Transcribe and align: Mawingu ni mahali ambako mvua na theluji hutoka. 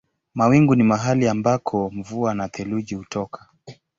Mawingu 0.35 0.75
ni 0.75 0.83
mahali 0.83 1.27
ambako 1.27 1.89
mvua 1.93 2.33
na 2.33 2.47
theluji 2.49 2.95
hutoka. 2.95 3.47